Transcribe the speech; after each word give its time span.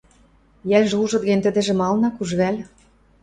Йӓлжӹ 0.69 0.95
ужыт 1.03 1.23
гӹнь, 1.29 1.43
тӹдӹжӹ 1.45 1.73
малын 1.81 2.03
ак 2.07 2.15
уж 2.21 2.29
вӓл? 2.39 2.55